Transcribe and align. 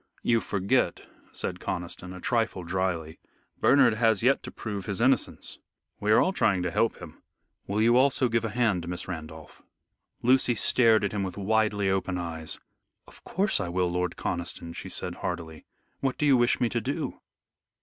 "You 0.23 0.41
forget," 0.41 1.03
said 1.31 1.59
Conniston, 1.59 2.11
a 2.11 2.19
trifle 2.19 2.63
dryly, 2.63 3.19
"Bernard 3.59 3.93
has 3.93 4.23
yet 4.23 4.41
to 4.41 4.49
prove 4.49 4.87
his 4.87 4.99
innocence. 4.99 5.59
We 5.99 6.11
are 6.11 6.19
all 6.19 6.33
trying 6.33 6.63
to 6.63 6.71
help 6.71 6.97
him. 6.99 7.21
Will 7.67 7.83
you 7.83 7.95
also 7.97 8.27
give 8.27 8.43
a 8.43 8.49
hand, 8.49 8.87
Miss 8.87 9.07
Randolph?" 9.07 9.61
Lucy 10.23 10.55
stared 10.55 11.03
at 11.03 11.11
him 11.11 11.21
with 11.21 11.37
widely 11.37 11.87
open 11.91 12.17
eyes. 12.17 12.59
"Of 13.07 13.23
course 13.23 13.59
I 13.59 13.69
will, 13.69 13.91
Lord 13.91 14.15
Conniston," 14.15 14.73
she 14.73 14.89
said 14.89 15.17
heartily. 15.21 15.65
"What 15.99 16.17
do 16.17 16.25
you 16.25 16.35
wish 16.35 16.59
me 16.59 16.67
to 16.69 16.81
do?" 16.81 17.19